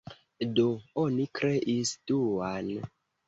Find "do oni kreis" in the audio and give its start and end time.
0.59-1.91